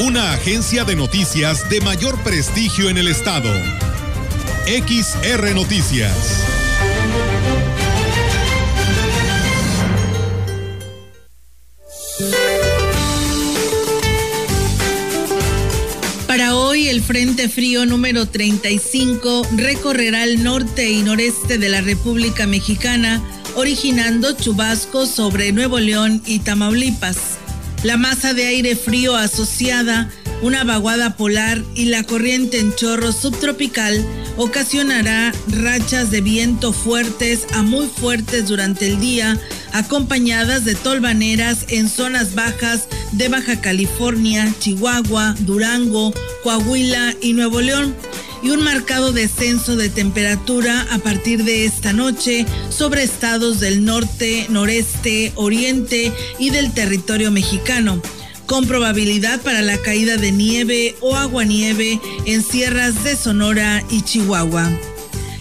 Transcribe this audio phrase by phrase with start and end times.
[0.00, 3.52] Una agencia de noticias de mayor prestigio en el estado.
[4.64, 6.14] XR Noticias.
[16.28, 22.46] Para hoy, el Frente Frío número 35 recorrerá el norte y noreste de la República
[22.46, 23.20] Mexicana,
[23.56, 27.37] originando chubascos sobre Nuevo León y Tamaulipas.
[27.84, 30.10] La masa de aire frío asociada,
[30.42, 34.04] una vaguada polar y la corriente en chorro subtropical
[34.36, 39.38] ocasionará rachas de viento fuertes a muy fuertes durante el día,
[39.72, 47.94] acompañadas de tolvaneras en zonas bajas de Baja California, Chihuahua, Durango, Coahuila y Nuevo León
[48.42, 54.46] y un marcado descenso de temperatura a partir de esta noche sobre estados del norte,
[54.48, 58.00] noreste, oriente y del territorio mexicano,
[58.46, 64.70] con probabilidad para la caída de nieve o aguanieve en sierras de Sonora y Chihuahua.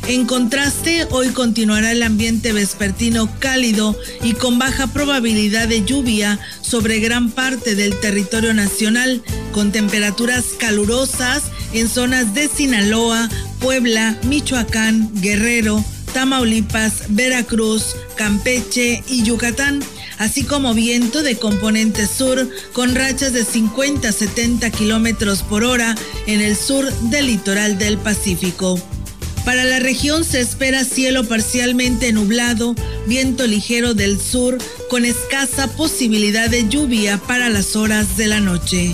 [0.07, 6.99] En contraste, hoy continuará el ambiente vespertino cálido y con baja probabilidad de lluvia sobre
[6.99, 13.29] gran parte del territorio nacional, con temperaturas calurosas en zonas de Sinaloa,
[13.59, 19.83] Puebla, Michoacán, Guerrero, Tamaulipas, Veracruz, Campeche y Yucatán,
[20.17, 25.95] así como viento de componente sur con rachas de 50 a 70 kilómetros por hora
[26.25, 28.81] en el sur del litoral del Pacífico.
[29.45, 32.75] Para la región se espera cielo parcialmente nublado,
[33.05, 34.57] viento ligero del sur
[34.89, 38.93] con escasa posibilidad de lluvia para las horas de la noche.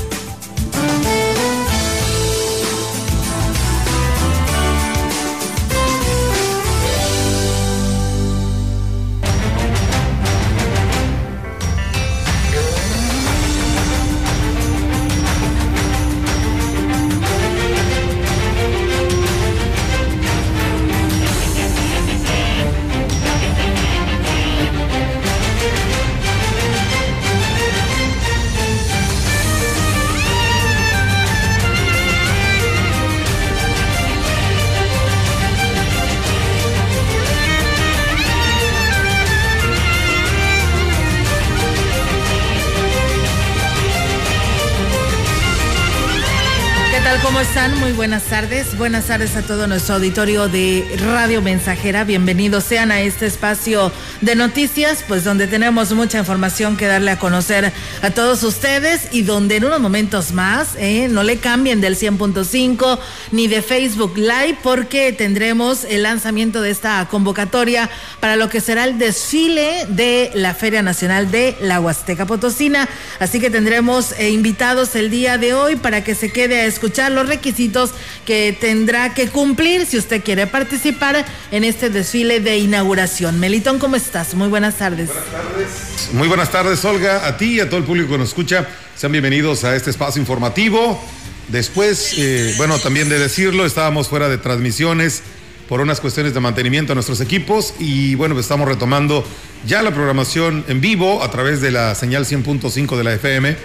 [47.95, 48.77] Buenas tardes.
[48.77, 52.03] Buenas tardes a todo nuestro auditorio de Radio Mensajera.
[52.03, 53.91] Bienvenidos sean a este espacio
[54.21, 59.23] de noticias, pues donde tenemos mucha información que darle a conocer a todos ustedes y
[59.23, 62.99] donde en unos momentos más eh, no le cambien del 100.5
[63.31, 68.85] ni de Facebook Live porque tendremos el lanzamiento de esta convocatoria para lo que será
[68.85, 72.87] el desfile de la Feria Nacional de la Huasteca Potosina.
[73.19, 77.11] Así que tendremos eh, invitados el día de hoy para que se quede a escuchar
[77.11, 77.80] los requisitos
[78.25, 83.39] que tendrá que cumplir si usted quiere participar en este desfile de inauguración.
[83.39, 84.33] Melitón, ¿cómo estás?
[84.35, 85.07] Muy buenas tardes.
[85.07, 86.09] Buenas tardes.
[86.13, 88.67] Muy buenas tardes, Olga, a ti y a todo el público que nos escucha.
[88.95, 91.01] Sean bienvenidos a este espacio informativo.
[91.47, 95.23] Después, eh, bueno, también de decirlo, estábamos fuera de transmisiones
[95.67, 99.25] por unas cuestiones de mantenimiento a nuestros equipos y bueno, estamos retomando
[99.65, 103.55] ya la programación en vivo a través de la señal 100.5 de la FM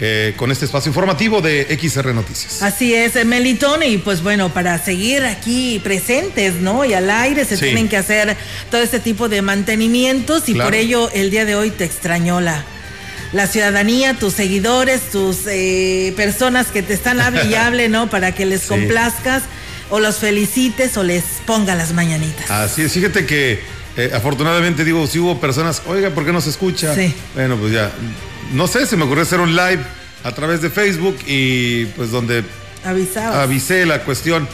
[0.00, 2.62] eh, con este espacio informativo de XR Noticias.
[2.62, 6.84] Así es, eh, Melitón, y pues bueno, para seguir aquí presentes, ¿no?
[6.84, 8.36] Y al aire se tienen que hacer
[8.72, 12.64] todo este tipo de mantenimientos y por ello el día de hoy te extrañó la,
[13.32, 18.10] la ciudadanía, tus seguidores, tus eh, personas que te están hable y hable, ¿no?
[18.10, 19.44] Para que les complazcas
[19.90, 22.50] o los felicites o les ponga las mañanitas.
[22.50, 23.60] Así es, fíjate que
[24.12, 26.96] afortunadamente digo, si hubo personas, oiga, ¿por qué no se escucha?
[26.96, 27.14] Sí.
[27.36, 27.92] Bueno, pues ya
[28.52, 29.82] no sé, se me ocurrió hacer un live
[30.22, 32.44] a través de Facebook y pues donde
[33.42, 34.46] avisé la cuestión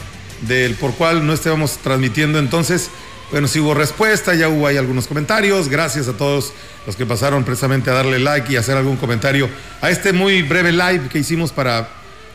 [0.42, 2.38] del por cuál no estábamos transmitiendo.
[2.38, 2.90] Entonces,
[3.30, 5.68] bueno, sí hubo respuesta, ya hubo ahí algunos comentarios.
[5.68, 6.52] Gracias a todos
[6.86, 9.48] los que pasaron precisamente a darle like y hacer algún comentario
[9.80, 11.88] a este muy breve live que hicimos para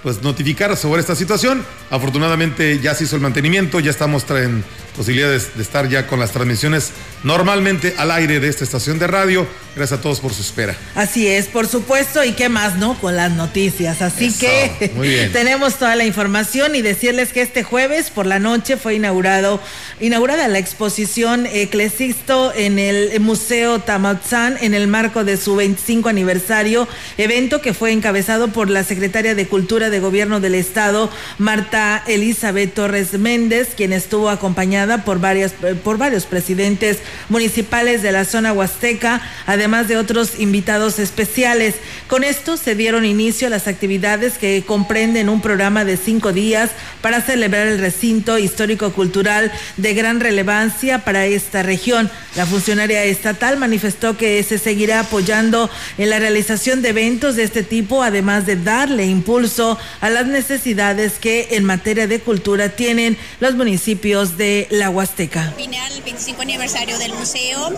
[0.04, 1.66] pues notificar sobre esta situación.
[1.90, 4.64] Afortunadamente ya se hizo el mantenimiento, ya estamos en
[4.96, 6.92] posibilidades de estar ya con las transmisiones
[7.24, 9.48] normalmente al aire de esta estación de radio.
[9.76, 10.74] Gracias a todos por su espera.
[10.96, 12.98] Así es, por supuesto, y qué más, ¿no?
[12.98, 14.02] Con las noticias.
[14.02, 18.96] Así que tenemos toda la información y decirles que este jueves por la noche fue
[18.96, 19.62] inaugurado,
[20.00, 26.88] inaugurada la exposición Eclesisto en el Museo Tamatzán en el marco de su 25 aniversario,
[27.18, 32.74] evento que fue encabezado por la secretaria de Cultura de Gobierno del Estado, Marta Elizabeth
[32.74, 39.22] Torres Méndez, quien estuvo acompañada por, varias, por varios presidentes municipales de la zona huasteca,
[39.46, 41.76] además de otros invitados especiales.
[42.08, 46.70] Con esto se dieron inicio a las actividades que comprenden un programa de cinco días
[47.02, 52.10] para celebrar el recinto histórico-cultural de gran relevancia para esta región.
[52.38, 57.64] La funcionaria estatal manifestó que se seguirá apoyando en la realización de eventos de este
[57.64, 63.56] tipo, además de darle impulso a las necesidades que en materia de cultura tienen los
[63.56, 65.54] municipios de la Huasteca.
[65.58, 67.72] Vine al 25 aniversario del museo,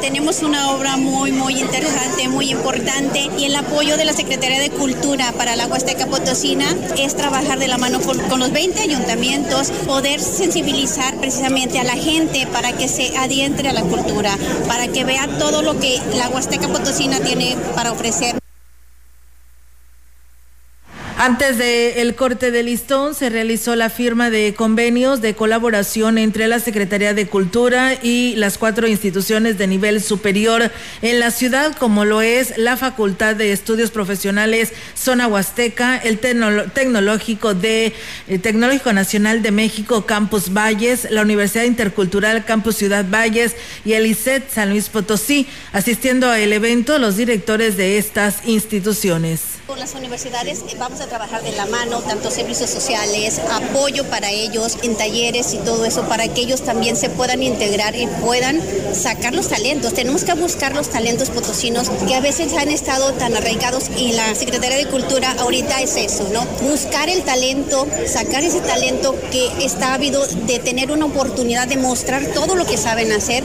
[0.00, 4.70] tenemos una obra muy, muy interesante, muy importante y el apoyo de la Secretaría de
[4.70, 6.66] Cultura para la Huasteca Potosina
[6.98, 11.94] es trabajar de la mano con, con los 20 ayuntamientos, poder sensibilizar precisamente a la
[11.94, 14.36] gente para que se adientre a la cultura,
[14.66, 18.43] para que vea todo lo que la Huasteca Potosina tiene para ofrecer.
[21.16, 26.58] Antes del corte de listón se realizó la firma de convenios de colaboración entre la
[26.58, 30.72] Secretaría de Cultura y las cuatro instituciones de nivel superior
[31.02, 37.52] en la ciudad, como lo es la Facultad de Estudios Profesionales Zona Huasteca, el Tecnológico
[37.52, 44.06] el Tecnológico Nacional de México Campus Valles, la Universidad Intercultural Campus Ciudad Valles y el
[44.06, 49.54] ICET San Luis Potosí, asistiendo al evento los directores de estas instituciones.
[49.66, 54.30] Con las universidades eh, vamos a trabajar de la mano, tanto servicios sociales, apoyo para
[54.30, 58.60] ellos en talleres y todo eso, para que ellos también se puedan integrar y puedan
[58.94, 59.94] sacar los talentos.
[59.94, 64.34] Tenemos que buscar los talentos potosinos que a veces han estado tan arraigados y la
[64.34, 66.44] Secretaría de Cultura ahorita es eso, ¿no?
[66.68, 72.24] Buscar el talento, sacar ese talento que está habido de tener una oportunidad de mostrar
[72.34, 73.44] todo lo que saben hacer.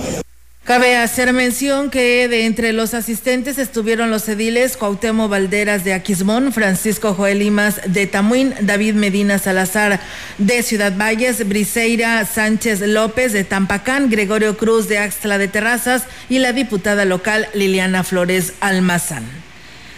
[0.69, 6.53] Cabe hacer mención que de entre los asistentes estuvieron los ediles Cuauhtémoc Valderas de Aquismón,
[6.53, 9.99] Francisco Joel Limas de Tamuín, David Medina Salazar
[10.37, 16.37] de Ciudad Valles, Briseira Sánchez López de Tampacán, Gregorio Cruz de Axtla de Terrazas y
[16.37, 19.23] la diputada local Liliana Flores Almazán.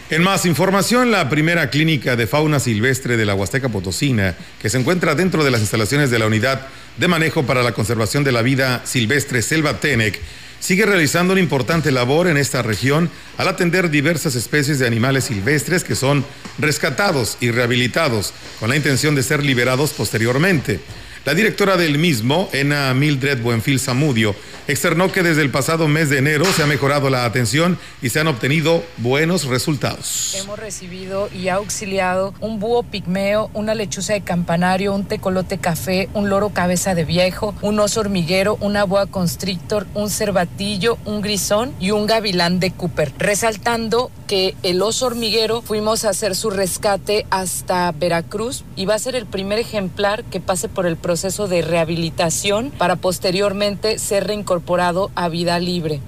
[0.10, 4.78] En más información, la primera clínica de fauna silvestre de la Huasteca Potosina, que se
[4.78, 8.42] encuentra dentro de las instalaciones de la Unidad de Manejo para la Conservación de la
[8.42, 10.22] Vida Silvestre Selva Tenec,
[10.62, 15.84] sigue realizando una importante labor en esta región al atender diversas especies de animales silvestres
[15.84, 16.24] que son
[16.60, 20.80] rescatados y rehabilitados con la intención de ser liberados posteriormente.
[21.24, 24.36] La directora del mismo, Ena Mildred Buenfil Zamudio,
[24.68, 28.20] externó que desde el pasado mes de enero se ha mejorado la atención y se
[28.20, 30.36] han obtenido buenos resultados.
[30.42, 36.28] Hemos recibido y auxiliado un búho pigmeo, una lechuza de campanario, un tecolote café, un
[36.28, 41.92] loro cabeza de viejo, un oso hormiguero, una boa constrictor, un cervatillo, un grisón y
[41.92, 43.14] un gavilán de Cooper.
[43.20, 49.00] Resaltando que el oso hormiguero fuimos a hacer su rescate hasta Veracruz y va a
[49.00, 51.11] ser el primer ejemplar que pase por el proceso
[51.50, 56.00] de rehabilitación para posteriormente ser reincorporado a vida libre.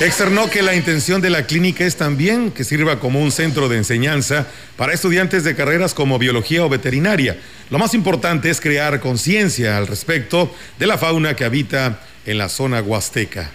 [0.00, 3.76] Externó que la intención de la clínica es también que sirva como un centro de
[3.76, 4.46] enseñanza
[4.76, 7.38] para estudiantes de carreras como biología o veterinaria.
[7.70, 12.48] Lo más importante es crear conciencia al respecto de la fauna que habita en la
[12.48, 13.50] zona huasteca.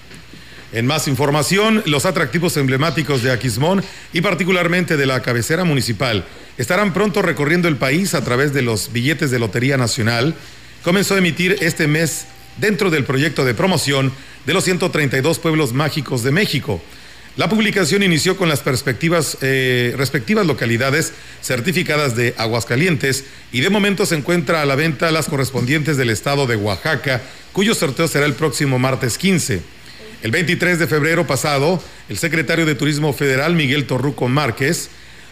[0.74, 6.26] En más información, los atractivos emblemáticos de Aquismón y particularmente de la cabecera municipal
[6.58, 10.36] estarán pronto recorriendo el país a través de los billetes de Lotería Nacional.
[10.84, 12.26] Comenzó a emitir este mes
[12.58, 14.12] dentro del proyecto de promoción
[14.46, 16.82] de los 132 pueblos mágicos de México.
[17.36, 24.08] La publicación inició con las perspectivas, eh, respectivas localidades certificadas de Aguascalientes y de momento
[24.08, 27.22] se encuentra a la venta las correspondientes del estado de Oaxaca,
[27.54, 29.62] cuyo sorteo será el próximo martes 15.
[30.24, 34.90] El 23 de febrero pasado, el secretario de Turismo Federal, Miguel Torruco Márquez,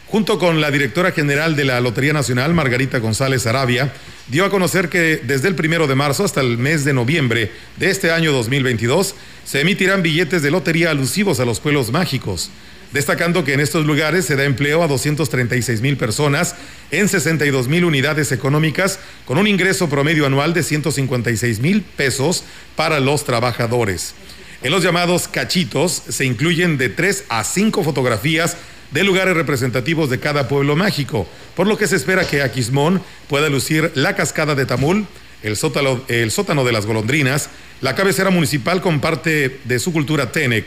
[0.08, 3.94] junto con la directora general de la Lotería Nacional, Margarita González Arabia,
[4.28, 7.90] dio a conocer que desde el primero de marzo hasta el mes de noviembre de
[7.90, 12.50] este año 2022 se emitirán billetes de lotería alusivos a los pueblos mágicos,
[12.92, 16.56] destacando que en estos lugares se da empleo a 236 mil personas
[16.92, 22.44] en 62 mil unidades económicas con un ingreso promedio anual de 156 mil pesos
[22.76, 24.16] para los trabajadores.
[24.64, 28.58] En los llamados cachitos se incluyen de tres a cinco fotografías
[28.92, 33.50] de lugares representativos de cada pueblo mágico, por lo que se espera que Aquismón pueda
[33.50, 35.08] lucir la cascada de Tamul,
[35.44, 37.50] el sótano, el sótano de las golondrinas,
[37.82, 40.66] la cabecera municipal con parte de su cultura Tenec.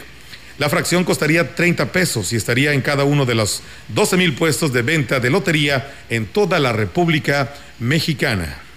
[0.58, 4.72] La fracción costaría 30 pesos y estaría en cada uno de los 12 mil puestos
[4.72, 8.67] de venta de lotería en toda la República Mexicana.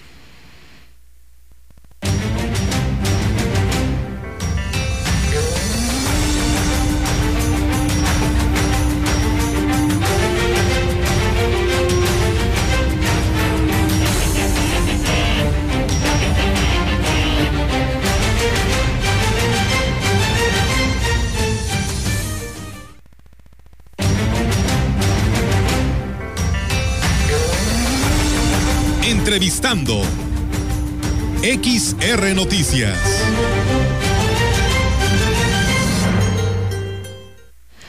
[31.42, 33.81] XR Noticias.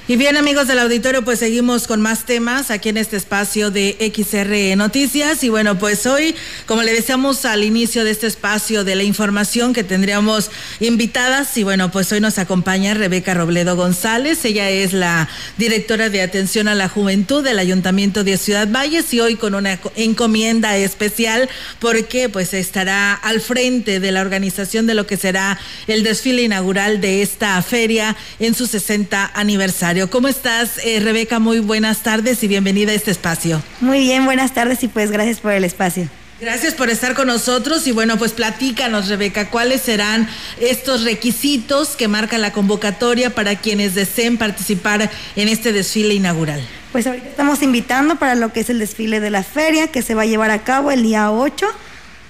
[0.09, 3.97] Y bien amigos del auditorio, pues seguimos con más temas aquí en este espacio de
[4.13, 5.45] XR Noticias.
[5.45, 6.35] Y bueno, pues hoy,
[6.67, 11.63] como le decíamos al inicio de este espacio de la información que tendríamos invitadas, y
[11.63, 14.45] bueno, pues hoy nos acompaña Rebeca Robledo González.
[14.45, 19.21] Ella es la directora de atención a la juventud del Ayuntamiento de Ciudad Valles y
[19.21, 25.07] hoy con una encomienda especial porque pues estará al frente de la organización de lo
[25.07, 29.92] que será el desfile inaugural de esta feria en su 60 aniversario.
[30.11, 31.39] ¿Cómo estás, eh, Rebeca?
[31.39, 33.63] Muy buenas tardes y bienvenida a este espacio.
[33.83, 36.09] Muy bien, buenas tardes y pues gracias por el espacio.
[36.41, 40.27] Gracias por estar con nosotros y bueno, pues platícanos, Rebeca, cuáles serán
[40.59, 46.67] estos requisitos que marca la convocatoria para quienes deseen participar en este desfile inaugural.
[46.91, 50.15] Pues ahorita estamos invitando para lo que es el desfile de la feria que se
[50.15, 51.67] va a llevar a cabo el día 8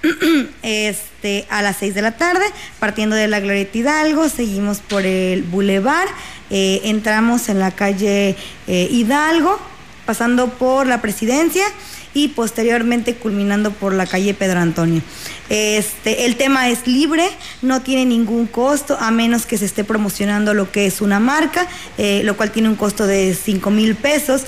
[0.63, 2.45] este, a las 6 de la tarde,
[2.79, 6.09] partiendo de la Glorieta Hidalgo, seguimos por el Boulevard,
[6.49, 8.35] eh, entramos en la calle
[8.67, 9.59] eh, Hidalgo,
[10.05, 11.63] pasando por la Presidencia
[12.13, 15.01] y posteriormente culminando por la calle Pedro Antonio.
[15.49, 17.27] Este, el tema es libre,
[17.61, 21.67] no tiene ningún costo, a menos que se esté promocionando lo que es una marca,
[21.97, 24.43] eh, lo cual tiene un costo de 5 mil pesos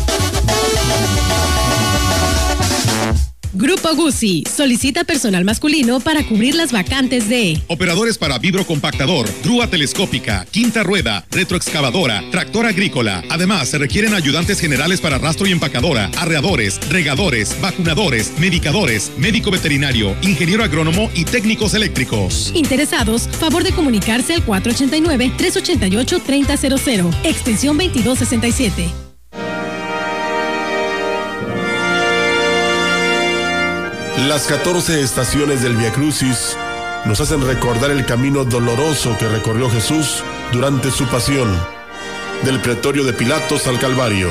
[3.61, 10.47] Grupo Guzzi solicita personal masculino para cubrir las vacantes de operadores para vibrocompactador, grúa telescópica,
[10.49, 13.23] quinta rueda, retroexcavadora, tractor agrícola.
[13.29, 20.15] Además, se requieren ayudantes generales para rastro y empacadora, arreadores, regadores, vacunadores, medicadores, médico veterinario,
[20.23, 22.51] ingeniero agrónomo y técnicos eléctricos.
[22.55, 29.10] Interesados, favor de comunicarse al 489 388 3000, extensión 2267.
[34.17, 36.57] Las 14 estaciones del Via Crucis
[37.05, 40.21] nos hacen recordar el camino doloroso que recorrió Jesús
[40.51, 41.57] durante su pasión,
[42.43, 44.29] del pretorio de Pilatos al Calvario.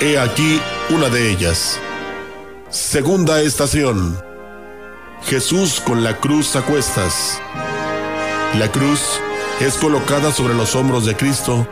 [0.00, 1.78] He aquí una de ellas.
[2.68, 4.20] Segunda estación.
[5.22, 7.40] Jesús con la cruz a cuestas.
[8.58, 9.20] La cruz
[9.60, 11.66] es colocada sobre los hombros de Cristo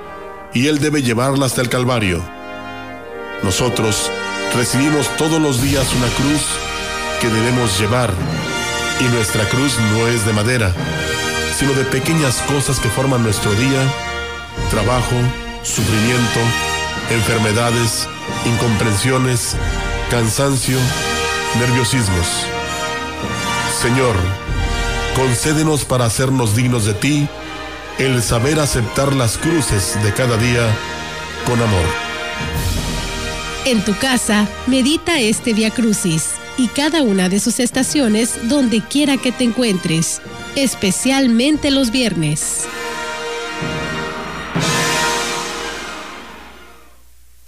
[0.55, 2.23] y Él debe llevarla hasta el Calvario.
[3.43, 4.09] Nosotros
[4.57, 6.68] recibimos todos los días una cruz
[7.21, 8.13] que debemos llevar.
[9.01, 10.73] Y nuestra cruz no es de madera,
[11.57, 13.81] sino de pequeñas cosas que forman nuestro día,
[14.71, 15.15] trabajo,
[15.63, 16.41] sufrimiento,
[17.11, 18.09] enfermedades,
[18.45, 19.57] incomprensiones,
[20.11, 20.79] cansancio,
[21.59, 22.27] nerviosismos.
[23.81, 24.17] Señor,
[25.15, 27.29] concédenos para hacernos dignos de ti
[27.99, 30.69] el saber aceptar las cruces de cada día
[31.47, 31.87] con amor.
[33.65, 39.17] En tu casa, medita este Via Crucis y cada una de sus estaciones donde quiera
[39.17, 40.21] que te encuentres,
[40.57, 42.67] especialmente los viernes.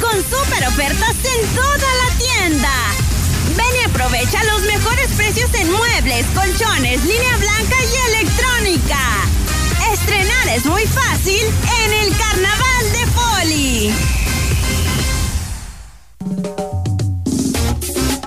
[0.00, 2.70] Con super ofertas en toda la tienda.
[3.56, 8.98] Ven y aprovecha los mejores precios en muebles, colchones, línea blanca y electrónica.
[9.92, 11.40] Estrenar es muy fácil
[11.84, 13.94] en el Carnaval de Poli.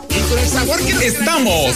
[0.09, 1.75] Y con el sabor que estamos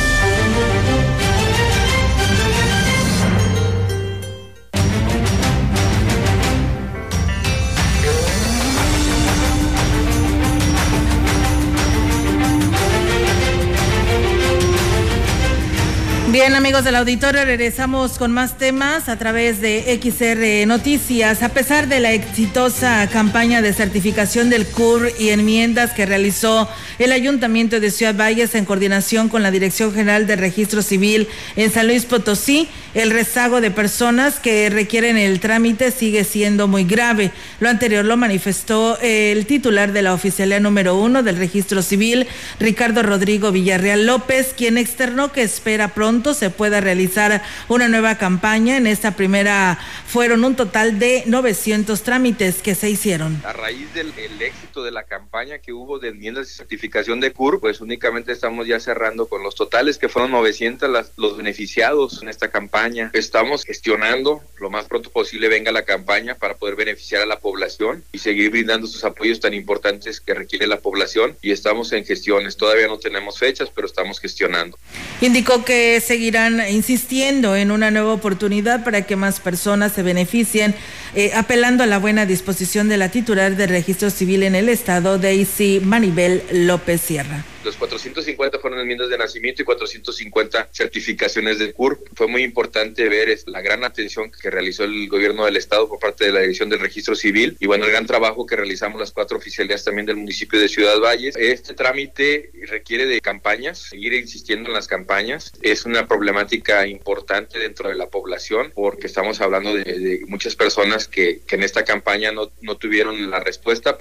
[16.41, 21.43] Bien, amigos del auditorio, regresamos con más temas a través de XR Noticias.
[21.43, 27.11] A pesar de la exitosa campaña de certificación del CUR y enmiendas que realizó el
[27.11, 31.85] Ayuntamiento de Ciudad Valles en coordinación con la Dirección General de Registro Civil en San
[31.85, 37.31] Luis Potosí, el rezago de personas que requieren el trámite sigue siendo muy grave.
[37.59, 42.27] Lo anterior lo manifestó el titular de la oficialía número uno del Registro Civil,
[42.59, 48.75] Ricardo Rodrigo Villarreal López, quien externó que espera pronto se pueda realizar una nueva campaña.
[48.75, 53.41] En esta primera fueron un total de 900 trámites que se hicieron.
[53.45, 57.61] A raíz del éxito de la campaña que hubo de enmiendas y certificación de CUR,
[57.61, 62.29] pues únicamente estamos ya cerrando con los totales que fueron 900 las, los beneficiados en
[62.29, 62.80] esta campaña.
[63.13, 68.03] Estamos gestionando lo más pronto posible venga la campaña para poder beneficiar a la población
[68.11, 72.57] y seguir brindando sus apoyos tan importantes que requiere la población y estamos en gestiones.
[72.57, 74.77] Todavía no tenemos fechas, pero estamos gestionando.
[75.19, 80.73] Indicó que seguirán insistiendo en una nueva oportunidad para que más personas se beneficien,
[81.15, 85.17] eh, apelando a la buena disposición de la titular de registro civil en el estado,
[85.17, 87.45] Daisy Manibel López Sierra.
[87.63, 92.03] Los 450 fueron enmiendas de nacimiento y 450 certificaciones del CUR.
[92.15, 96.25] Fue muy importante ver la gran atención que realizó el gobierno del estado por parte
[96.25, 99.37] de la Dirección del Registro Civil y bueno, el gran trabajo que realizamos las cuatro
[99.37, 101.35] oficialías también del municipio de Ciudad Valles.
[101.37, 105.51] Este trámite requiere de campañas, seguir insistiendo en las campañas.
[105.61, 111.41] Es una problemática importante dentro de la población porque estamos hablando de, muchas personas que,
[111.45, 113.97] que en esta campaña no tuvieron la respuesta.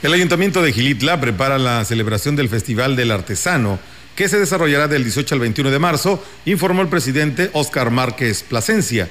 [0.00, 3.80] El Ayuntamiento de Gilitla prepara la celebración del Festival del Artesano,
[4.14, 9.08] que se desarrollará del 18 al 21 de marzo, informó el presidente Óscar Márquez Plasencia.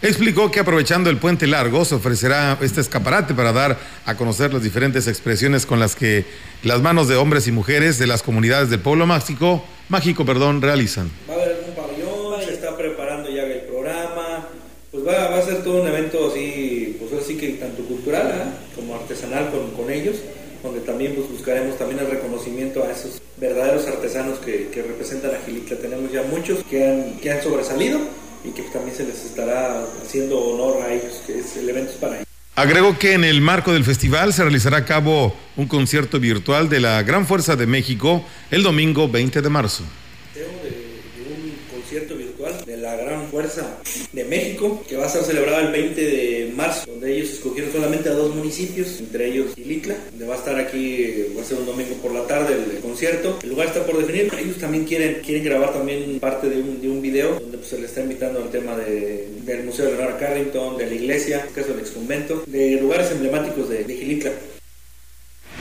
[0.00, 4.62] Explicó que aprovechando el puente largo se ofrecerá este escaparate para dar a conocer las
[4.62, 6.24] diferentes expresiones con las que
[6.62, 11.10] las manos de hombres y mujeres de las comunidades del pueblo mágico, mágico perdón, realizan.
[11.28, 14.48] Va a haber algún pabellón, se está preparando ya el programa,
[14.90, 18.69] pues va, a ser todo un evento así, pues así que tanto cultural ¿eh?
[19.76, 20.16] Con, ellos,
[20.62, 25.76] donde también pues, buscaremos también el reconocimiento a esos verdaderos artesanos que, representan a Gilitla.
[25.76, 28.00] Tenemos ya muchos que han, que sobresalido
[28.44, 32.16] y que también se les estará haciendo honor a ellos, que es el evento para
[32.16, 32.26] ellos.
[32.56, 36.80] Agregó que en el marco del festival se realizará a cabo un concierto virtual de
[36.80, 39.84] la Gran Fuerza de México el domingo 20 de marzo.
[44.12, 48.08] De México, que va a ser celebrado el 20 de marzo, donde ellos escogieron solamente
[48.08, 51.66] a dos municipios, entre ellos Ilicla, donde va a estar aquí, va a ser un
[51.66, 53.38] domingo por la tarde el, concierto.
[53.42, 56.88] El lugar está por definir, ellos también quieren, quieren grabar también parte de un, de
[56.88, 60.18] un video, donde pues, se les está invitando al tema de, del Museo de Leonardo
[60.18, 64.32] Carrington, de la iglesia, el caso del ex convento, de lugares emblemáticos de, de Gilicla.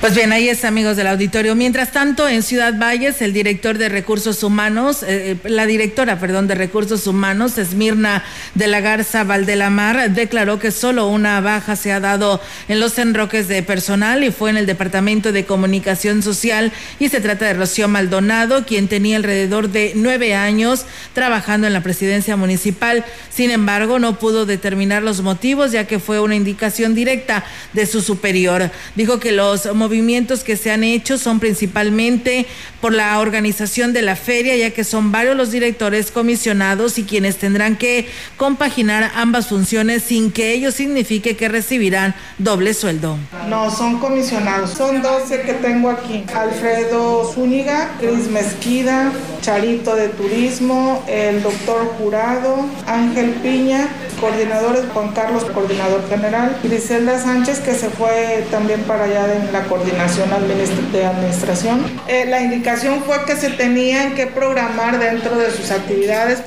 [0.02, 1.56] Pues bien, ahí es, amigos del auditorio.
[1.56, 6.56] Mientras tanto, en Ciudad Valles, el director de Recursos Humanos, eh, la directora, perdón, de
[6.56, 8.24] Recursos Humanos, Esmirna
[8.56, 13.50] de la Garza Valdelamar, declaró que solo una baja se ha dado en los enroques
[13.50, 17.90] de personal y fue en el Departamento de Comunicación Social y se trata de Rocío
[17.90, 23.04] Maldonado, quien tenía alrededor de nueve años trabajando en la presidencia municipal.
[23.30, 28.02] Sin embargo, no pudo determinar los motivos, ya que fue una indicación directa de su
[28.02, 28.72] superior.
[28.96, 32.46] Dijo que los movimientos que se han hecho son principalmente
[32.80, 37.38] por la organización de la feria, ya que son varios los directores comisionados y quienes
[37.38, 43.18] tendrán que compaginar ambas funciones sin que ello signifique que recibirán doble sueldo.
[43.50, 44.72] No, son comisionados.
[44.72, 46.24] Son 12 que tengo aquí.
[46.36, 53.88] Alfredo Zúñiga, Cris Mezquida, Charito de Turismo, el doctor Jurado, Ángel Piña,
[54.22, 59.64] coordinadores Juan Carlos, coordinador general, Griselda Sánchez, que se fue también para allá en la
[59.70, 60.30] coordinación
[60.92, 61.86] de administración.
[62.08, 66.44] Eh, la indicación fue que se tenían que programar dentro de sus actividades.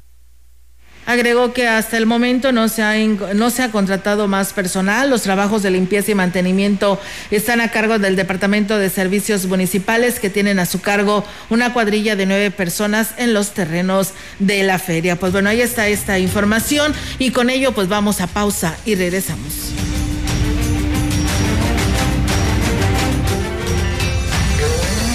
[1.05, 2.95] Agregó que hasta el momento no se, ha,
[3.35, 5.11] no se ha contratado más personal.
[5.11, 7.01] Los trabajos de limpieza y mantenimiento
[7.33, 12.15] están a cargo del Departamento de Servicios Municipales, que tienen a su cargo una cuadrilla
[12.15, 15.17] de nueve personas en los terrenos de la feria.
[15.17, 19.73] Pues bueno, ahí está esta información y con ello pues vamos a pausa y regresamos.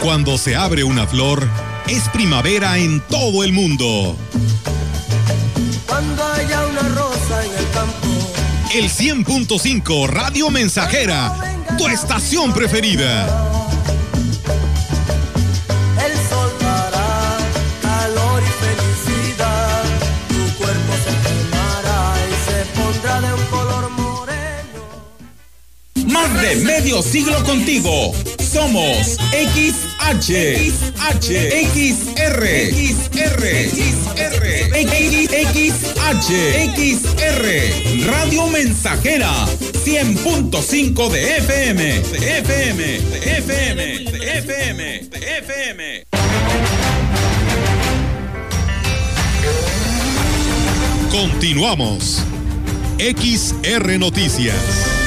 [0.00, 1.48] Cuando se abre una flor,
[1.88, 4.16] es primavera en todo el mundo.
[5.86, 8.08] Cuando haya una rosa en el campo.
[8.74, 11.34] El 100.5 Radio Mensajera,
[11.76, 13.26] tu estación preferida.
[16.04, 17.38] El sol dará
[17.82, 19.82] calor y felicidad.
[20.28, 24.82] Tu cuerpo se quemará y se pondrá de un color moreno.
[26.06, 28.12] Más de medio siglo contigo.
[28.38, 29.18] Somos
[30.08, 31.12] XR,
[31.68, 32.42] XR,
[35.52, 36.32] XH,
[36.74, 37.44] XR,
[38.06, 39.30] Radio Mensajera,
[39.84, 46.06] 100.5 de FM, de FM, de FM, de FM, de FM.
[51.10, 52.24] Continuamos.
[52.98, 54.97] XR Noticias.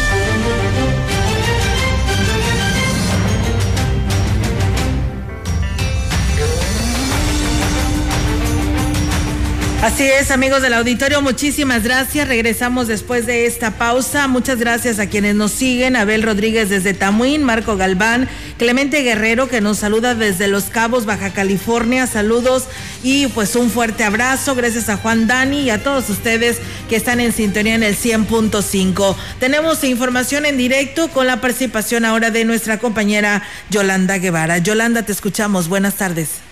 [9.82, 12.28] Así es, amigos del auditorio, muchísimas gracias.
[12.28, 14.28] Regresamos después de esta pausa.
[14.28, 15.96] Muchas gracias a quienes nos siguen.
[15.96, 18.30] Abel Rodríguez desde Tamuín, Marco Galván,
[18.60, 22.06] Clemente Guerrero que nos saluda desde Los Cabos, Baja California.
[22.06, 22.66] Saludos
[23.02, 24.54] y pues un fuerte abrazo.
[24.54, 29.16] Gracias a Juan Dani y a todos ustedes que están en sintonía en el 100.5.
[29.40, 34.60] Tenemos información en directo con la participación ahora de nuestra compañera Yolanda Guevara.
[34.60, 35.70] Yolanda, te escuchamos.
[35.70, 36.51] Buenas tardes.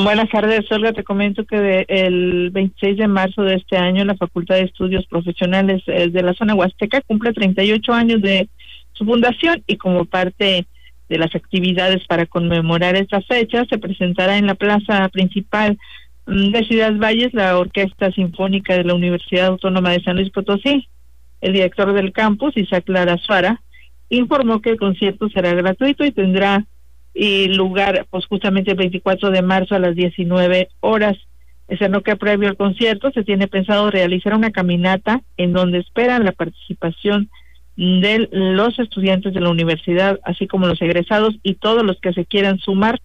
[0.00, 0.94] Buenas tardes, Olga.
[0.94, 5.04] Te comento que de, el 26 de marzo de este año la Facultad de Estudios
[5.06, 8.48] Profesionales eh, de la zona Huasteca cumple 38 años de
[8.92, 10.66] su fundación y como parte
[11.10, 15.76] de las actividades para conmemorar esta fecha se presentará en la plaza principal
[16.26, 20.88] mm, de Ciudad Valles la Orquesta Sinfónica de la Universidad Autónoma de San Luis Potosí.
[21.42, 23.60] El director del campus, Isaac Lara Suara,
[24.08, 26.64] informó que el concierto será gratuito y tendrá
[27.14, 31.16] y lugar pues justamente el 24 de marzo a las 19 horas.
[31.88, 36.32] No que previo al concierto se tiene pensado realizar una caminata en donde esperan la
[36.32, 37.30] participación
[37.76, 42.26] de los estudiantes de la universidad, así como los egresados y todos los que se
[42.26, 43.00] quieran sumar.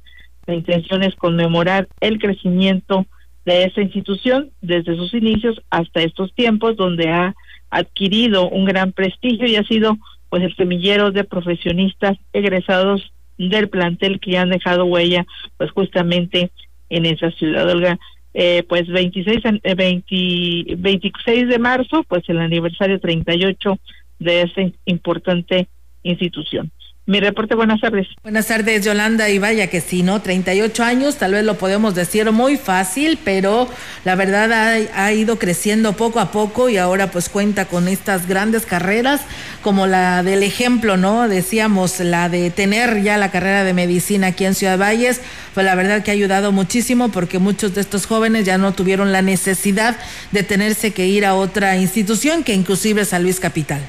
[0.46, 3.06] La intención es conmemorar el crecimiento
[3.46, 7.36] de esa institución desde sus inicios hasta estos tiempos, donde ha
[7.70, 9.98] adquirido un gran prestigio y ha sido
[10.30, 15.26] pues el semillero de profesionistas egresados del plantel que han dejado huella
[15.58, 16.52] pues justamente
[16.90, 17.70] en esa ciudad.
[17.70, 18.00] Olga
[18.34, 19.42] eh, pues 26
[19.76, 23.80] 20, 26 de marzo pues el aniversario 38
[24.20, 25.68] de esta importante
[26.04, 26.72] institución
[27.08, 28.06] mi reporte, buenas tardes.
[28.22, 29.30] Buenas tardes, Yolanda.
[29.30, 30.22] Y vaya que sí, ¿no?
[30.22, 33.70] 38 años, tal vez lo podemos decir muy fácil, pero
[34.04, 34.52] la verdad
[34.94, 39.22] ha, ido creciendo poco a poco y ahora pues cuenta con estas grandes carreras,
[39.62, 41.30] como la del ejemplo, ¿no?
[41.30, 45.22] Decíamos, la de tener ya la carrera de medicina aquí en Ciudad Valles,
[45.54, 49.14] pues la verdad que ha ayudado muchísimo porque muchos de estos jóvenes ya no tuvieron
[49.14, 49.96] la necesidad
[50.34, 53.80] de tenerse que ir a otra institución, que inclusive es San Luis Capital.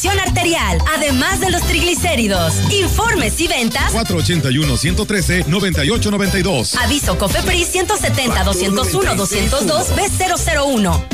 [0.09, 2.55] arterial, además de los triglicéridos.
[2.71, 6.75] Informes y ventas 481-113-9892.
[6.81, 11.05] Aviso COFEPRIS 170-201-202 B001.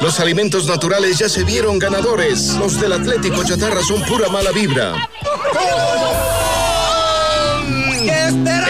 [0.00, 2.54] Los alimentos naturales ya se vieron ganadores.
[2.54, 4.94] Los del Atlético Chatarra son pura mala vibra.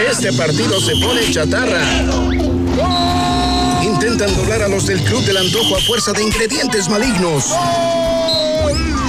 [0.09, 1.83] Este partido se pone chatarra.
[3.83, 7.53] Intentan doblar a los del Club del Antojo a fuerza de ingredientes malignos.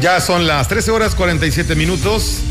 [0.00, 2.42] Ya son las 13 horas 47 minutos.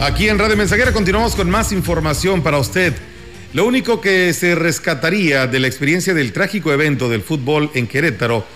[0.00, 2.94] Aquí en Radio Mensajera continuamos con más información para usted.
[3.52, 8.46] Lo único que se rescataría de la experiencia del trágico evento del fútbol en Querétaro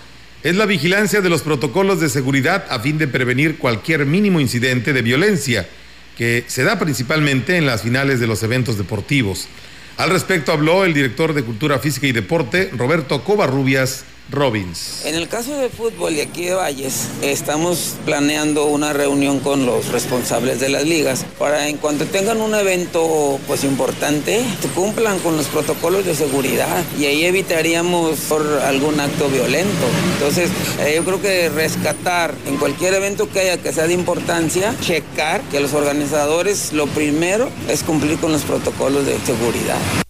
[0.44, 4.92] es la vigilancia de los protocolos de seguridad a fin de prevenir cualquier mínimo incidente
[4.92, 5.68] de violencia
[6.16, 9.48] que se da principalmente en las finales de los eventos deportivos.
[9.96, 15.04] Al respecto habló el director de Cultura Física y Deporte, Roberto Covarrubias Robbins.
[15.04, 19.88] En el caso de fútbol de aquí de Valles, estamos planeando una reunión con los
[19.88, 24.42] responsables de las ligas para en cuanto tengan un evento pues importante,
[24.74, 29.86] cumplan con los protocolos de seguridad y ahí evitaríamos por algún acto violento.
[30.14, 30.50] Entonces,
[30.80, 35.42] eh, yo creo que rescatar en cualquier evento que haya que sea de importancia, checar
[35.50, 40.01] que los organizadores lo primero es cumplir con los protocolos de seguridad.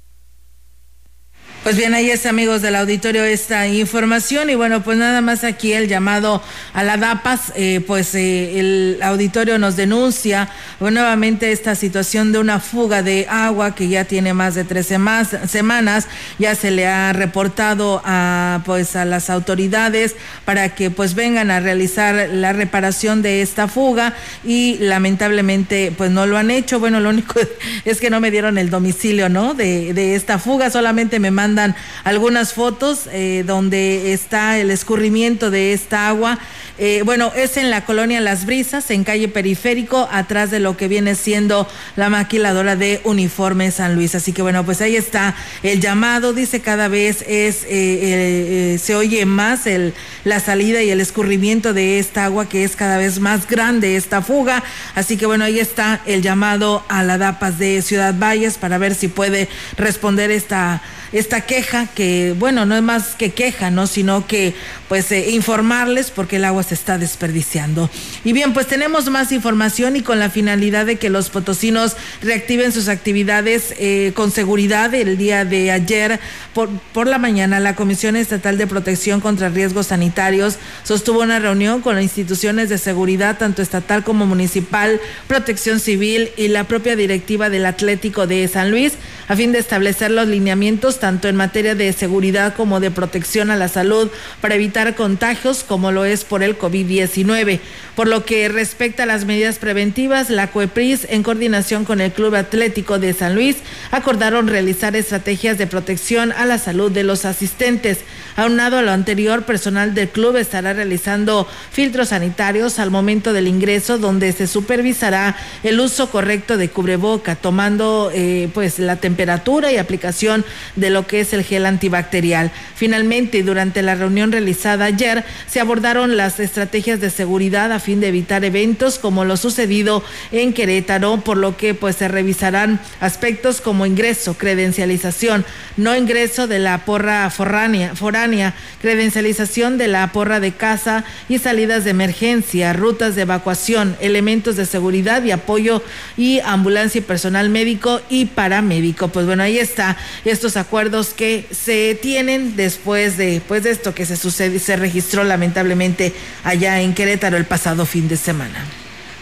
[1.63, 4.51] Pues bien, ahí es amigos del auditorio esta información.
[4.51, 6.43] Y bueno, pues nada más aquí el llamado
[6.75, 10.49] a la DAPAS, eh, pues eh, el auditorio nos denuncia
[10.81, 16.09] nuevamente esta situación de una fuga de agua que ya tiene más de tres semanas,
[16.41, 21.61] ya se le ha reportado a pues a las autoridades para que pues vengan a
[21.61, 27.11] realizar la reparación de esta fuga y lamentablemente pues no lo han hecho, bueno, lo
[27.11, 27.35] único
[27.85, 29.55] es que no me dieron el domicilio, ¿no?
[29.55, 35.51] De, de esta fuga, solamente me mandan mandan algunas fotos eh, donde está el escurrimiento
[35.51, 36.39] de esta agua.
[36.79, 40.89] Eh, bueno, es en la colonia Las Brisas, en calle Periférico, atrás de lo que
[40.89, 44.15] viene siendo la maquiladora de uniforme San Luis.
[44.15, 46.33] Así que bueno, pues ahí está el llamado.
[46.33, 49.93] Dice cada vez es eh, se oye más el,
[50.25, 54.23] la salida y el escurrimiento de esta agua que es cada vez más grande esta
[54.23, 54.65] fuga.
[54.95, 58.95] Así que bueno, ahí está el llamado a la DAPAS de Ciudad Valles para ver
[58.95, 60.81] si puede responder esta
[61.13, 63.87] esta queja que, bueno, no es más que queja, ¿no?
[63.87, 64.55] Sino que,
[64.89, 67.91] pues, eh, informarles porque el agua se está desperdiciando.
[68.25, 72.73] Y bien, pues tenemos más información y con la finalidad de que los potosinos reactiven
[72.73, 74.95] sus actividades eh, con seguridad.
[74.95, 76.19] El día de ayer,
[76.55, 81.83] por, por la mañana, la Comisión Estatal de Protección contra Riesgos Sanitarios sostuvo una reunión
[81.83, 87.51] con las instituciones de seguridad, tanto estatal como municipal, protección civil y la propia directiva
[87.51, 88.95] del Atlético de San Luis,
[89.29, 93.57] a fin de establecer los lineamientos tanto en materia de seguridad como de protección a
[93.57, 94.09] la salud
[94.41, 97.59] para evitar contagios como lo es por el COVID-19.
[97.97, 102.37] Por lo que respecta a las medidas preventivas, la COEPRIS, en coordinación con el Club
[102.37, 103.57] Atlético de San Luis,
[103.91, 107.99] acordaron realizar estrategias de protección a la salud de los asistentes.
[108.37, 113.99] Aunado a lo anterior, personal del club estará realizando filtros sanitarios al momento del ingreso,
[113.99, 120.47] donde se supervisará el uso correcto de cubreboca, tomando eh, pues la temperatura y aplicación
[120.77, 122.51] de lo que es el gel antibacterial.
[122.75, 128.09] Finalmente, durante la reunión realizada ayer, se abordaron las estrategias de seguridad a fin de
[128.09, 133.87] evitar eventos como lo sucedido en Querétaro, por lo que pues se revisarán aspectos como
[133.87, 135.45] ingreso, credencialización,
[135.77, 141.85] no ingreso de la porra foránea, foránea, credencialización de la porra de casa y salidas
[141.85, 145.83] de emergencia, rutas de evacuación, elementos de seguridad y apoyo
[146.17, 149.09] y ambulancia y personal médico y paramédico.
[149.09, 150.82] Pues bueno, ahí está estos acuerdos
[151.17, 156.13] que se tienen después de pues de esto que se sucede se registró lamentablemente
[156.45, 158.65] allá en Querétaro el pasado fin de semana.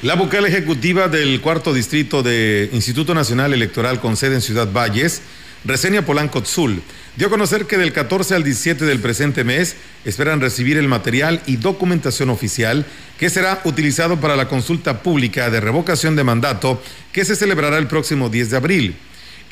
[0.03, 5.21] La vocal ejecutiva del cuarto distrito de Instituto Nacional Electoral con sede en Ciudad Valles
[5.65, 6.81] Resenia Polanco Tzul,
[7.17, 11.43] dio a conocer que del 14 al 17 del presente mes esperan recibir el material
[11.45, 12.87] y documentación oficial
[13.19, 16.83] que será utilizado para la consulta pública de revocación de mandato
[17.13, 18.97] que se celebrará el próximo 10 de abril.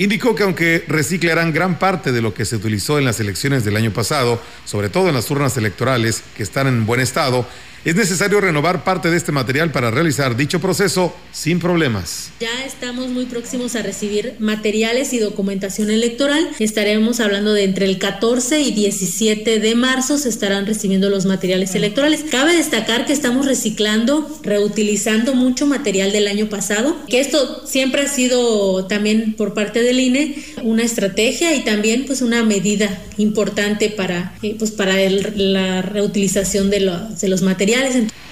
[0.00, 3.76] Indicó que aunque reciclarán gran parte de lo que se utilizó en las elecciones del
[3.76, 7.44] año pasado, sobre todo en las urnas electorales que están en buen estado,
[7.84, 12.30] es necesario renovar parte de este material para realizar dicho proceso sin problemas.
[12.40, 16.48] Ya estamos muy próximos a recibir materiales y documentación electoral.
[16.58, 21.74] Estaremos hablando de entre el 14 y 17 de marzo se estarán recibiendo los materiales
[21.74, 22.24] electorales.
[22.30, 28.08] Cabe destacar que estamos reciclando, reutilizando mucho material del año pasado, que esto siempre ha
[28.08, 34.34] sido también por parte del INE una estrategia y también pues una medida importante para,
[34.42, 36.78] eh, pues, para la reutilización de,
[37.20, 37.67] de los materiales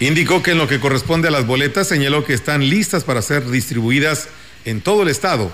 [0.01, 3.49] Indicó que en lo que corresponde a las boletas señaló que están listas para ser
[3.51, 4.29] distribuidas
[4.65, 5.51] en todo el estado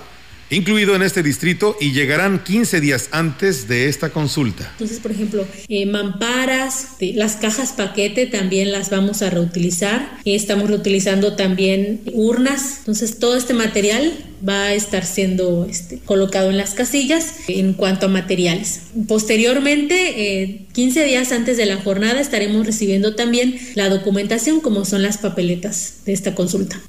[0.53, 4.69] incluido en este distrito y llegarán 15 días antes de esta consulta.
[4.73, 10.17] Entonces, por ejemplo, eh, mamparas, las cajas paquete también las vamos a reutilizar.
[10.25, 12.79] estamos reutilizando también urnas.
[12.79, 14.13] Entonces, todo este material
[14.47, 18.81] va a estar siendo este, colocado en las casillas en cuanto a materiales.
[19.07, 25.01] Posteriormente, 15 eh, días antes de la jornada, estaremos recibiendo también la documentación como son
[25.01, 26.81] las papeletas de esta consulta.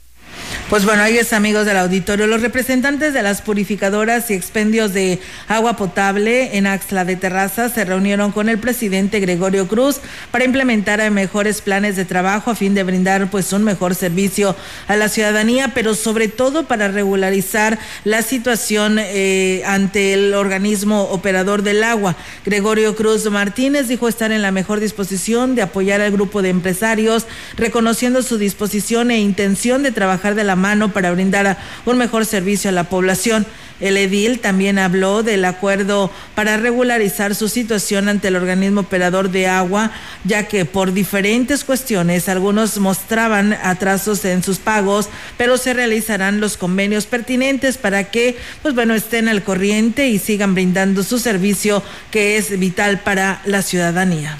[0.70, 2.26] Pues bueno, ahí es amigos del auditorio.
[2.26, 7.84] Los representantes de las purificadoras y expendios de agua potable en Axla de Terraza se
[7.84, 10.00] reunieron con el presidente Gregorio Cruz
[10.30, 14.56] para implementar mejores planes de trabajo a fin de brindar pues un mejor servicio
[14.88, 21.62] a la ciudadanía, pero sobre todo para regularizar la situación eh, ante el organismo operador
[21.62, 22.16] del agua.
[22.46, 27.26] Gregorio Cruz Martínez dijo estar en la mejor disposición de apoyar al grupo de empresarios,
[27.54, 32.70] reconociendo su disposición e intención de trabajar de la mano para brindar un mejor servicio
[32.70, 33.46] a la población.
[33.80, 39.48] El edil también habló del acuerdo para regularizar su situación ante el organismo operador de
[39.48, 39.90] agua,
[40.22, 46.56] ya que por diferentes cuestiones algunos mostraban atrasos en sus pagos, pero se realizarán los
[46.56, 51.82] convenios pertinentes para que, pues bueno, estén al corriente y sigan brindando su servicio
[52.12, 54.38] que es vital para la ciudadanía.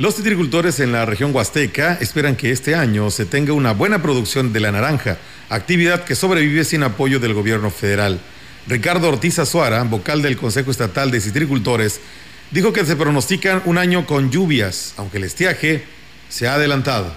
[0.00, 4.50] Los citricultores en la región huasteca esperan que este año se tenga una buena producción
[4.50, 5.18] de la naranja,
[5.50, 8.18] actividad que sobrevive sin apoyo del gobierno federal.
[8.66, 12.00] Ricardo Ortiz Azuara, vocal del Consejo Estatal de Citricultores,
[12.50, 15.84] dijo que se pronostican un año con lluvias, aunque el estiaje
[16.30, 17.12] se ha adelantado.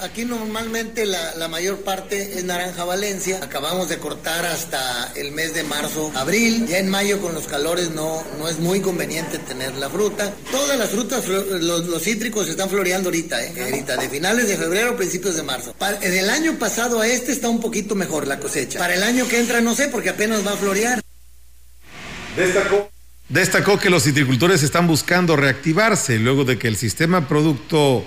[0.00, 3.40] Aquí normalmente la, mayor parte es naranja Valencia.
[3.42, 6.66] Acabamos de cortar hasta el mes de marzo, abril.
[6.66, 10.32] Ya en mayo con los calores no, no es muy conveniente tener la fruta.
[10.50, 13.52] Todas las frutas, los, cítricos están floreando ahorita, ¿eh?
[13.64, 15.74] Ahorita, de finales de febrero, principios de marzo.
[15.78, 18.78] Para, el año pasado a este está un poquito mejor la cosecha.
[18.78, 21.00] Para el año que entra no sé porque apenas va a florear.
[22.36, 22.90] Destacó.
[23.28, 28.04] Destacó que los citricultores están buscando reactivarse luego de que el sistema producto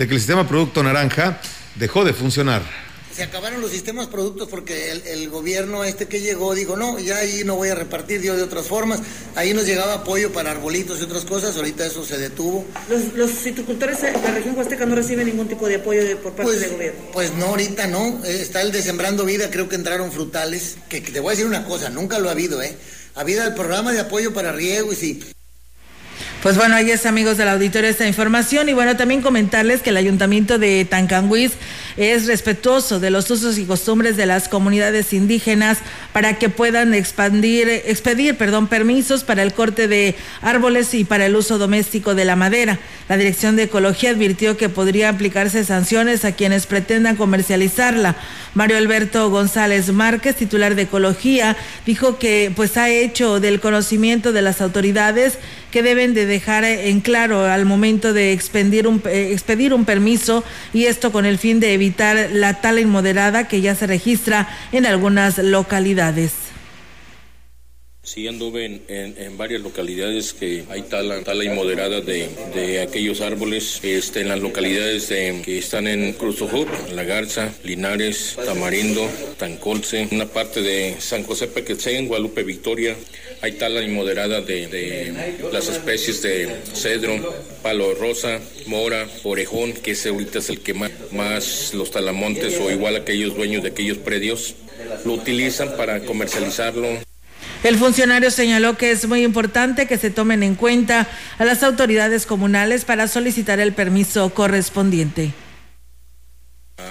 [0.00, 1.42] de que el sistema producto naranja
[1.74, 2.62] dejó de funcionar.
[3.14, 7.42] Se acabaron los sistemas productos porque el, gobierno este que llegó dijo, no, ya ahí
[7.44, 9.00] no voy a repartir, dio de otras formas.
[9.36, 12.64] Ahí nos llegaba apoyo para arbolitos y otras cosas, ahorita eso se detuvo.
[12.88, 16.44] ¿Los, los citricultores de la región huasteca no reciben ningún tipo de apoyo por parte
[16.44, 17.00] pues, del gobierno?
[17.12, 18.24] Pues no, ahorita no.
[18.24, 21.30] Eh, está el de Sembrando Vida, creo que entraron frutales, que, que te voy a
[21.32, 22.74] decir una cosa, nunca lo ha habido, ¿eh?
[23.16, 25.20] Ha habido el programa de apoyo para riego y sí
[26.42, 29.98] pues bueno, ahí es amigos del auditorio esta información y bueno, también comentarles que el
[29.98, 31.52] ayuntamiento de Tancanguis
[31.98, 35.78] es respetuoso de los usos y costumbres de las comunidades indígenas
[36.14, 41.36] para que puedan expandir, expedir, perdón, permisos para el corte de árboles y para el
[41.36, 42.78] uso doméstico de la madera.
[43.10, 48.16] La Dirección de Ecología advirtió que podría aplicarse sanciones a quienes pretendan comercializarla.
[48.54, 54.42] Mario Alberto González Márquez, titular de Ecología, dijo que pues ha hecho del conocimiento de
[54.42, 55.38] las autoridades
[55.70, 60.44] que deben de dejar en claro al momento de expedir un, eh, expedir un permiso
[60.72, 64.86] y esto con el fin de evitar la tala inmoderada que ya se registra en
[64.86, 66.49] algunas localidades.
[68.12, 73.78] Sí, anduve en, en, varias localidades que hay tala, tala inmoderada de, de aquellos árboles.
[73.84, 79.08] Este, en las localidades que están en Cruzojut, La Garza, Linares, Tamarindo,
[79.38, 82.96] Tancolce, una parte de San José Pequetzén, Guadalupe Victoria.
[83.42, 85.14] Hay tala inmoderada de, de
[85.52, 87.14] las especies de cedro,
[87.62, 92.72] palo rosa, mora, orejón, que ese ahorita es el que más, más los talamontes o
[92.72, 94.56] igual aquellos dueños de aquellos predios
[95.04, 97.08] lo utilizan para comercializarlo.
[97.62, 101.06] El funcionario señaló que es muy importante que se tomen en cuenta
[101.38, 105.32] a las autoridades comunales para solicitar el permiso correspondiente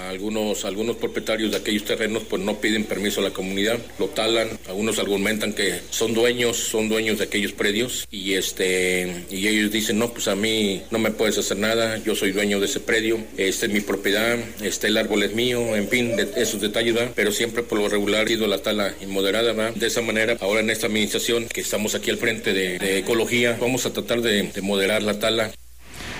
[0.10, 4.50] Algunos, algunos propietarios de aquellos terrenos pues no piden permiso a la comunidad, lo talan,
[4.68, 10.00] algunos argumentan que son dueños, son dueños de aquellos predios y este y ellos dicen
[10.00, 13.20] no pues a mí no me puedes hacer nada, yo soy dueño de ese predio,
[13.38, 17.12] este es mi propiedad, este el árbol es mío, en fin, esos detalles, ¿verdad?
[17.16, 19.74] pero siempre por lo regular ha ido la tala inmoderada, ¿verdad?
[19.76, 23.86] de esa manera ahora en esta administración que estamos aquí al frente de, ecología vamos
[23.86, 25.52] a tratar de moderar la tala.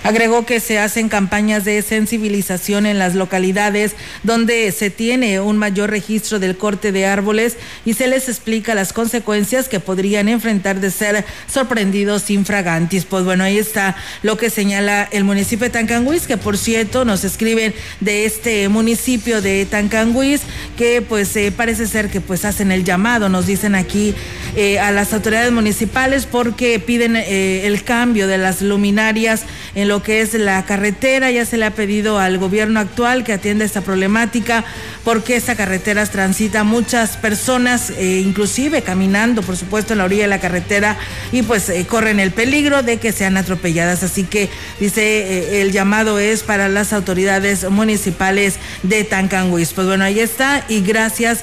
[0.04, 5.90] Agregó que se hacen campañas de sensibilización en las localidades donde se tiene un mayor
[5.90, 10.92] registro del corte de árboles y se les explica las consecuencias que podrían enfrentar de
[10.92, 13.06] ser sorprendidos infragantis.
[13.06, 17.26] Pues bueno, ahí está lo que señala el municipio de Tancanguis, que por cierto nos
[17.26, 20.42] escriben de este municipio de Tancanguis,
[20.78, 24.16] que pues eh, parece ser que pues hacen el llamado, nos dicen aquí
[24.56, 29.44] eh, a las autoridades municipales porque piden eh, el cambio de las luminarias
[29.76, 31.32] en lo que es la carretera.
[31.32, 34.64] Ya se le ha pedido al gobierno actual que atienda esta problemática
[35.04, 40.28] porque esa carretera transita muchas personas, eh, inclusive caminando, por supuesto, en la orilla de
[40.28, 40.96] la carretera
[41.32, 44.04] y pues eh, corren el peligro de que sean atropelladas.
[44.04, 49.74] Así que dice eh, el llamado es para las autoridades municipales de Tancanguis.
[49.74, 51.40] Pues bueno, ahí está y gracias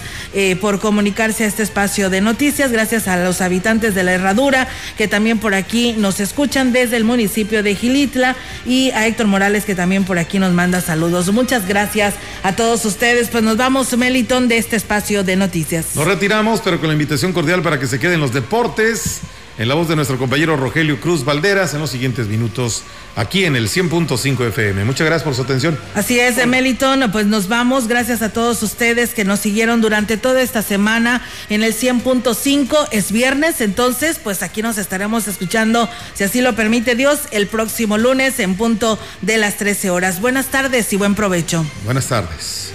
[0.60, 2.70] por comunicarse a este espacio de noticias.
[2.70, 7.04] Gracias a los habitantes de la Herradura que también por aquí nos escuchan desde el
[7.04, 11.32] municipio de Gilitla y a Héctor Morales que también por aquí nos manda saludos.
[11.32, 13.28] Muchas gracias a todos ustedes.
[13.28, 15.94] Pues nos vamos, Meliton, de este espacio de noticias.
[15.94, 19.20] Nos retiramos, pero con la invitación cordial para que se queden los deportes.
[19.58, 22.82] En la voz de nuestro compañero Rogelio Cruz Valderas en los siguientes minutos
[23.14, 24.84] aquí en el 100.5 FM.
[24.84, 25.78] Muchas gracias por su atención.
[25.94, 27.88] Así es, Meliton, pues nos vamos.
[27.88, 32.88] Gracias a todos ustedes que nos siguieron durante toda esta semana en el 100.5.
[32.90, 37.96] Es viernes, entonces pues aquí nos estaremos escuchando, si así lo permite Dios, el próximo
[37.96, 40.20] lunes en punto de las 13 horas.
[40.20, 41.64] Buenas tardes y buen provecho.
[41.84, 42.74] Buenas tardes.